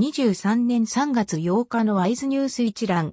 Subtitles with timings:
[0.00, 3.12] 2023年3月8日のワイズニュース一覧。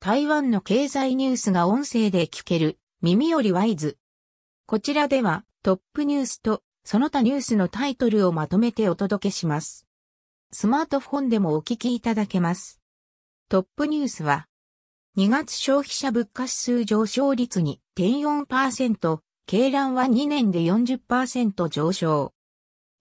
[0.00, 3.98] 台湾の経済ニュースが音声で聞ける耳よりワイズ。
[4.64, 9.86] こちらではトップニュースとその他ニュースのタイトルをまとめてお届けします。
[10.52, 12.80] スマートフォンでもお聞きいただけます。
[13.50, 14.46] トップニュースは
[15.18, 22.32] 2月消費者物価指数上昇率に1.4%、経乱は2年で40%上昇。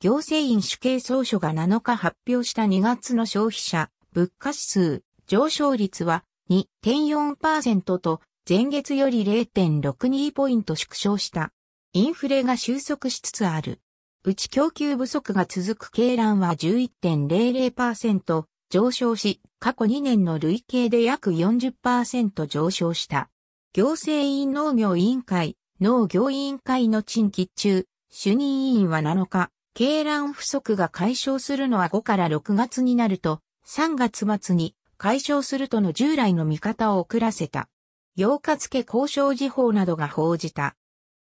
[0.04, 11.54] 行政院主計総書が7日発表した2月の消費者物価指数上昇率は2.4%と前月より0.62ポイント縮小した。
[11.94, 13.80] インフレが収束しつつある。
[14.26, 23.30] うち供給不足が続く経乱は11.00%上昇し、過去2年の累計で約40%上昇した。
[23.72, 37.70] 行政院農業委員会、農業委員会の陳吉中、主任委員は7日、鶏卵不足が解消するのは5から6月になると、3月末に解消するとの従来の見方を遅らせた。
[38.16, 40.76] 8日付交渉時報などが報じた。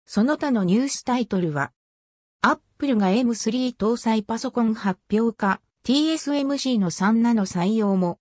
[0.07, 1.73] その他のニュースタイトルは、
[2.41, 8.21] アップルが M3 搭載パソコン発表か、TSMC の3ナノ採用も、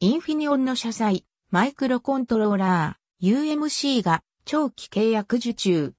[0.00, 5.92] インフィニオンの車載、マイクロコントローラー、UMC が長期契約受注。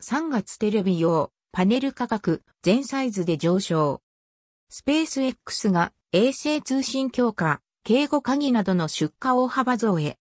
[0.00, 4.02] 3月テレビ用、パネル価格、全サイズで上昇。
[4.68, 10.18] スペース X が衛星通信強化、警護鍵などの出荷大幅増へ。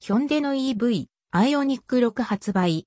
[0.00, 2.86] ヒョンデの EV、アイオニック6発売。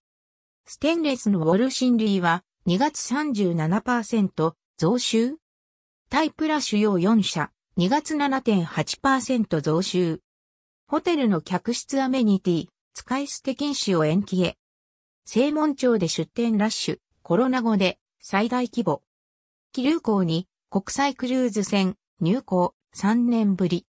[0.65, 5.35] ステンレスのウォルシンリーは2月37%増収
[6.09, 10.21] タイプラ主要4社、2月7.8%増収。
[10.87, 14.57] ホテルの客室アメニティ、使い捨て禁止を延期へ。
[15.25, 17.04] 正門町で出店ラッシュ。
[17.27, 19.01] コロナ後で最大規模。
[19.71, 23.87] 気流港に国際クルーズ船入港3年ぶり。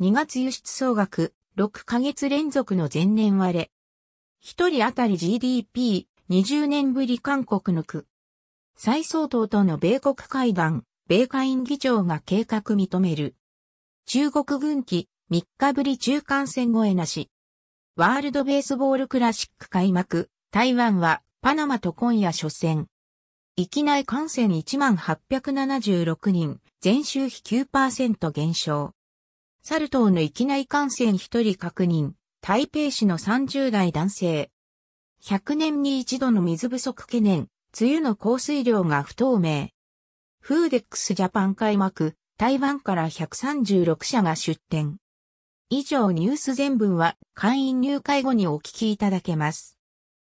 [0.00, 3.70] 2月輸出総額6ヶ月連続の前年割れ。
[4.40, 8.06] 一人当たり GDP20 年ぶり韓国抜く。
[8.74, 13.36] 再総統との米国会談、米下院議長が計画認める。
[14.06, 17.28] 中国軍機3日ぶり中間戦超えなし。
[17.96, 20.30] ワールドベースボールクラシック開幕。
[20.50, 22.86] 台湾はパナマと今夜初戦。
[23.56, 28.92] 域内感染1876人、前週比9%減少。
[29.64, 34.52] サル痘の域内感染1人確認、台北市の30代男性。
[35.24, 39.70] 100年に一度の水不足懸念、梅雨の降水量が不透明。
[40.38, 44.98] フーデックスジャパン開幕、台湾から136社が出展。
[45.70, 49.76] 以上ニュース全文は会員入会後にお聞きいただけます。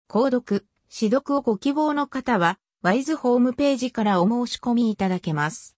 [0.08, 0.64] 購読。
[0.96, 5.72] 指読をご希望の方は、ワイズホームページからお申し込みいただけます。